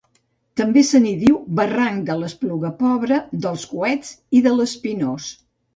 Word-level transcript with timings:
També 0.61 0.81
se 0.91 1.01
n'hi 1.03 1.11
diu 1.25 1.37
Barranc 1.59 2.01
de 2.09 2.17
l'Espluga 2.23 2.73
Pobra, 2.83 3.23
dels 3.45 3.69
Coets 3.77 4.17
i 4.41 4.45
de 4.49 4.57
l'Espinós. 4.59 5.35